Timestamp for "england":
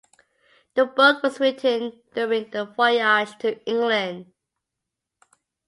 3.67-4.33